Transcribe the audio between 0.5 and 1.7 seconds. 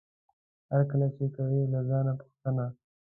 هر کار چې کوې